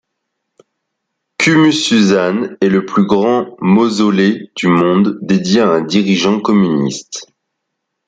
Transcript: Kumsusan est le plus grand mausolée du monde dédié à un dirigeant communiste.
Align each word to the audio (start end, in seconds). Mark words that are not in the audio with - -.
Kumsusan 1.37 2.57
est 2.59 2.69
le 2.69 2.87
plus 2.87 3.05
grand 3.05 3.55
mausolée 3.61 4.49
du 4.55 4.67
monde 4.67 5.19
dédié 5.21 5.61
à 5.61 5.67
un 5.69 5.81
dirigeant 5.81 6.39
communiste. 6.39 7.31